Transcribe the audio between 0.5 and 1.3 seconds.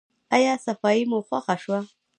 صفايي مو